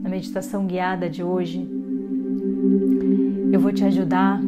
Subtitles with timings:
[0.00, 1.68] Na meditação guiada de hoje,
[3.52, 4.40] eu vou te ajudar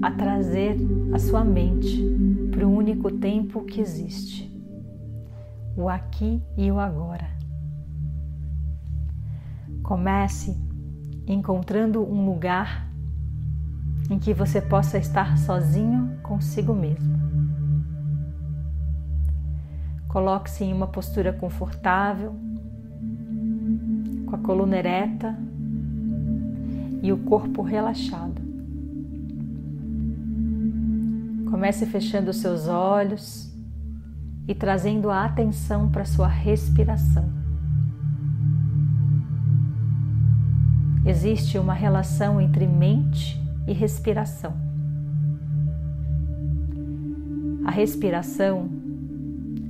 [0.00, 0.76] a trazer
[1.12, 2.02] a sua mente
[2.50, 4.50] para o único tempo que existe,
[5.76, 7.28] o aqui e o agora.
[9.82, 10.56] Comece
[11.26, 12.90] encontrando um lugar
[14.10, 17.20] em que você possa estar sozinho consigo mesmo.
[20.08, 22.34] Coloque-se em uma postura confortável,
[24.32, 25.38] com a coluna ereta
[27.02, 28.40] e o corpo relaxado.
[31.50, 33.54] Comece fechando os seus olhos
[34.48, 37.28] e trazendo a atenção para a sua respiração.
[41.04, 43.38] Existe uma relação entre mente
[43.68, 44.54] e respiração.
[47.66, 48.70] A respiração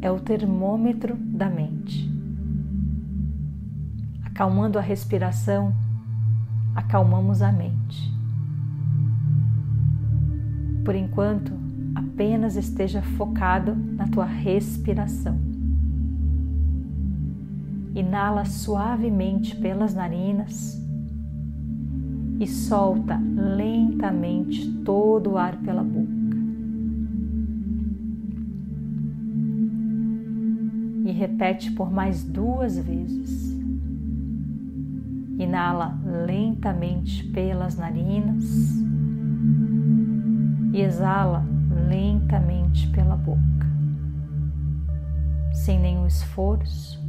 [0.00, 2.21] é o termômetro da mente.
[4.32, 5.74] Acalmando a respiração,
[6.74, 8.10] acalmamos a mente.
[10.82, 11.52] Por enquanto,
[11.94, 15.38] apenas esteja focado na tua respiração.
[17.94, 20.82] Inala suavemente pelas narinas
[22.40, 26.10] e solta lentamente todo o ar pela boca.
[31.04, 33.51] E repete por mais duas vezes.
[35.42, 38.44] Inala lentamente pelas narinas
[40.72, 41.44] e exala
[41.88, 43.66] lentamente pela boca,
[45.52, 47.02] sem nenhum esforço.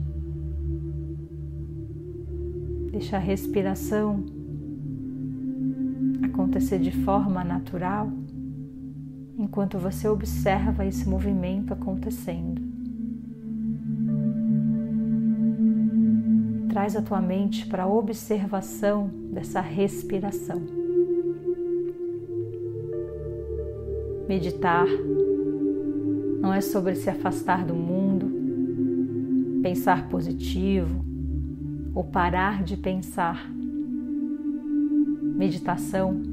[2.92, 4.26] Deixa a respiração
[6.24, 8.12] acontecer de forma natural
[9.38, 12.73] enquanto você observa esse movimento acontecendo.
[16.74, 20.60] Traz a tua mente para a observação dessa respiração.
[24.28, 24.88] Meditar
[26.42, 31.06] não é sobre se afastar do mundo, pensar positivo
[31.94, 33.48] ou parar de pensar.
[35.38, 36.24] Meditação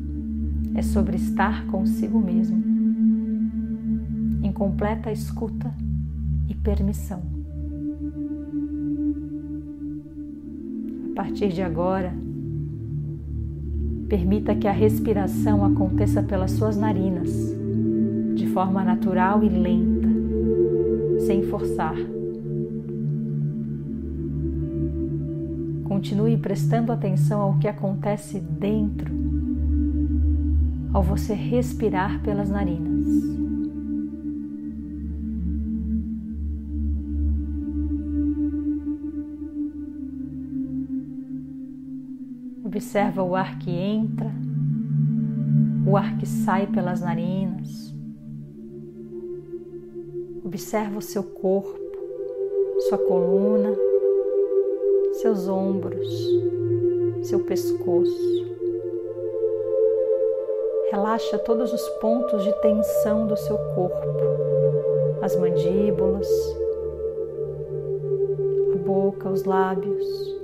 [0.75, 2.57] é sobre estar consigo mesmo,
[4.43, 5.71] em completa escuta
[6.49, 7.40] e permissão.
[11.21, 12.15] Partir de agora,
[14.09, 17.55] permita que a respiração aconteça pelas suas narinas
[18.35, 20.09] de forma natural e lenta,
[21.27, 21.95] sem forçar.
[25.85, 29.15] Continue prestando atenção ao que acontece dentro
[30.95, 33.30] ao você respirar pelas narinas.
[42.81, 44.33] Observa o ar que entra,
[45.87, 47.95] o ar que sai pelas narinas.
[50.43, 51.79] Observa o seu corpo,
[52.89, 53.77] sua coluna,
[55.13, 56.09] seus ombros,
[57.23, 58.47] seu pescoço.
[60.91, 66.29] Relaxa todos os pontos de tensão do seu corpo, as mandíbulas,
[68.73, 70.40] a boca, os lábios,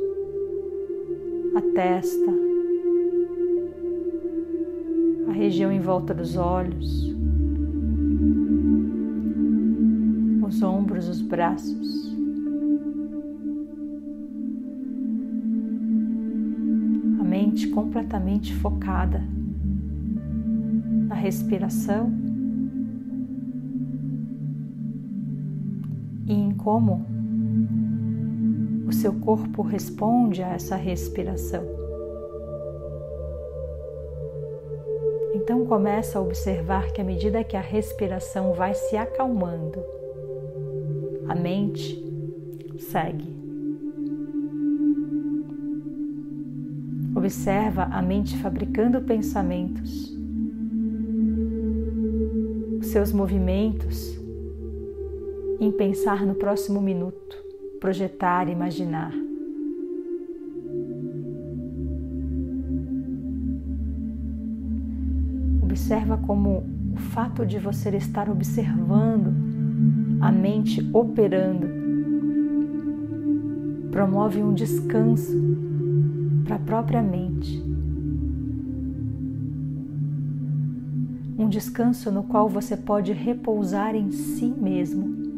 [1.56, 2.33] a testa,
[5.28, 7.16] a região em volta dos olhos
[10.57, 12.16] os ombros, os braços.
[17.21, 19.22] A mente completamente focada
[21.09, 22.10] na respiração
[26.27, 27.04] e em como
[28.86, 31.65] o seu corpo responde a essa respiração.
[35.34, 39.83] Então começa a observar que à medida que a respiração vai se acalmando,
[41.28, 42.03] a mente
[42.78, 43.36] segue.
[47.15, 50.16] Observa a mente fabricando pensamentos,
[52.80, 54.16] os seus movimentos
[55.59, 57.46] em pensar no próximo minuto,
[57.81, 59.13] projetar, imaginar.
[65.63, 69.34] Observa como o fato de você estar observando
[70.21, 71.77] a mente operando
[73.97, 75.33] promove um descanso
[76.45, 77.65] para a própria mente.
[81.39, 85.35] Um descanso no qual você pode repousar em si mesmo,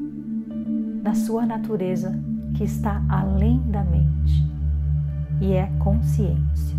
[1.02, 2.18] na sua natureza
[2.54, 4.46] que está além da mente
[5.40, 6.76] e é consciência.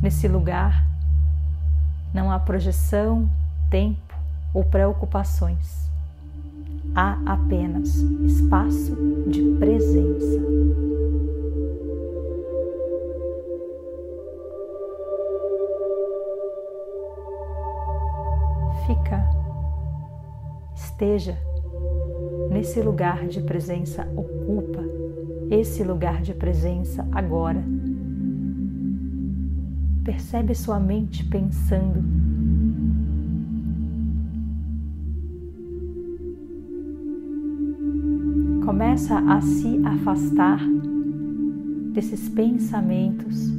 [0.00, 0.86] Nesse lugar
[2.12, 3.28] não há projeção,
[3.70, 4.14] tempo
[4.52, 5.90] ou preocupações.
[6.94, 8.96] Há apenas espaço
[9.28, 10.81] de presença.
[21.02, 21.36] Esteja
[22.48, 24.84] nesse lugar de presença, ocupa
[25.50, 27.60] esse lugar de presença agora.
[30.04, 32.04] Percebe sua mente pensando.
[38.64, 40.60] Começa a se afastar
[41.92, 43.52] desses pensamentos,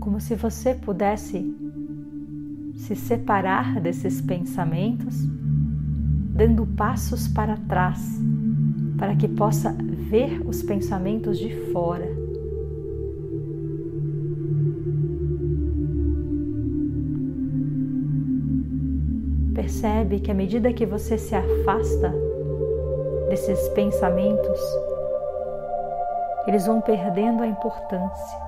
[0.00, 1.54] como se você pudesse
[2.74, 5.39] se separar desses pensamentos
[6.40, 8.00] dando passos para trás,
[8.98, 9.76] para que possa
[10.08, 12.08] ver os pensamentos de fora.
[19.54, 22.10] Percebe que à medida que você se afasta
[23.28, 24.60] desses pensamentos,
[26.46, 28.38] eles vão perdendo a importância,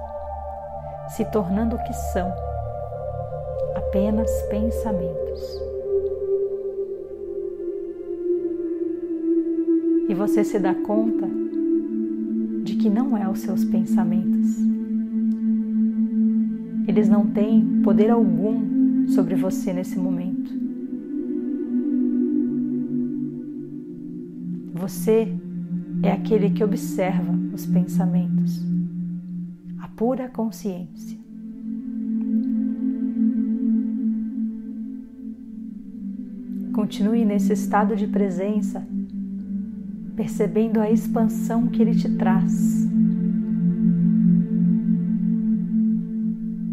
[1.09, 2.33] se tornando o que são
[3.77, 5.72] apenas pensamentos.
[10.13, 11.27] E você se dá conta
[12.65, 14.59] de que não é os seus pensamentos.
[16.87, 20.53] Eles não têm poder algum sobre você nesse momento.
[24.75, 25.35] Você
[26.03, 28.63] é aquele que observa os pensamentos,
[29.79, 31.19] a pura consciência.
[36.75, 38.87] Continue nesse estado de presença
[40.17, 42.89] percebendo a expansão que ele te traz.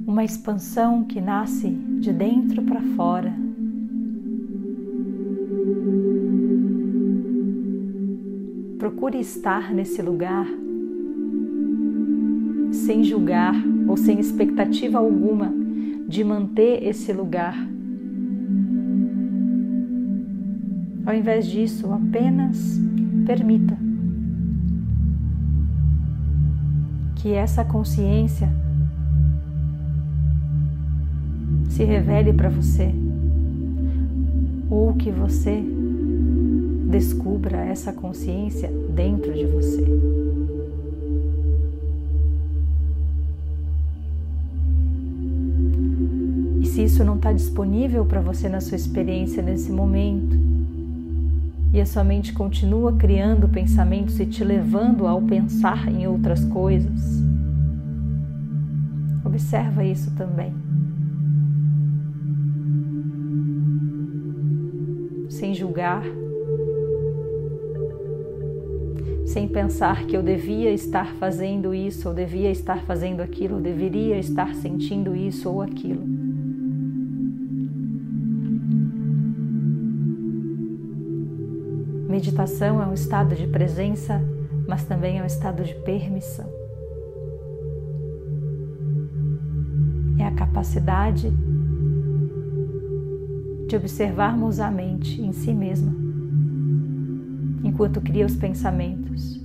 [0.06, 3.34] Uma expansão que nasce de dentro para fora.
[8.78, 10.48] Procure estar nesse lugar
[12.72, 13.56] sem julgar
[13.88, 15.54] ou sem expectativa alguma
[16.08, 17.56] de manter esse lugar.
[21.06, 22.80] Ao invés disso, apenas
[23.30, 23.78] Permita
[27.18, 28.50] que essa consciência
[31.70, 32.92] se revele para você
[34.68, 35.64] ou que você
[36.90, 39.86] descubra essa consciência dentro de você.
[46.62, 50.59] E se isso não está disponível para você na sua experiência nesse momento,
[51.72, 57.24] e a sua mente continua criando pensamentos e te levando ao pensar em outras coisas.
[59.24, 60.54] Observa isso também.
[65.30, 66.04] Sem julgar,
[69.26, 74.18] sem pensar que eu devia estar fazendo isso, ou devia estar fazendo aquilo, ou deveria
[74.18, 76.19] estar sentindo isso ou aquilo.
[82.10, 84.20] Meditação é um estado de presença,
[84.68, 86.52] mas também é um estado de permissão.
[90.18, 91.32] É a capacidade
[93.68, 95.94] de observarmos a mente em si mesma,
[97.64, 99.40] enquanto cria os pensamentos.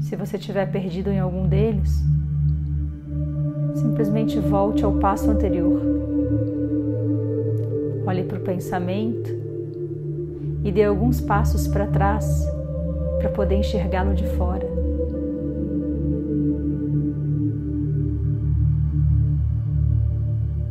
[0.00, 2.02] Se você estiver perdido em algum deles,
[3.78, 5.80] simplesmente volte ao passo anterior.
[8.06, 9.30] Olhe para o pensamento
[10.64, 12.46] e dê alguns passos para trás
[13.18, 14.66] para poder enxergá-lo de fora.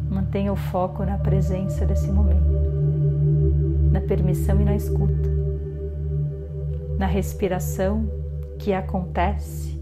[0.10, 2.42] Mantenha o foco na presença desse momento,
[3.92, 5.30] na permissão e na escuta,
[6.98, 8.10] na respiração
[8.58, 9.76] que acontece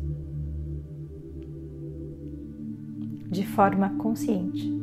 [3.35, 4.73] de forma consciente,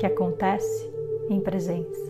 [0.00, 0.90] que acontece
[1.30, 2.08] em presença.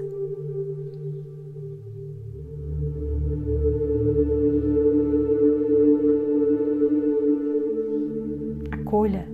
[8.70, 9.28] Acolha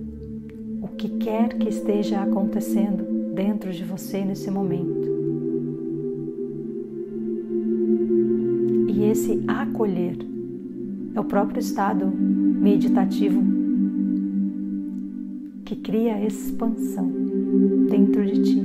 [0.81, 5.07] o que quer que esteja acontecendo dentro de você nesse momento.
[8.89, 10.17] E esse acolher
[11.13, 13.54] é o próprio estado meditativo
[15.65, 17.11] que cria expansão
[17.89, 18.61] dentro de ti.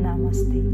[0.00, 0.73] Namastê.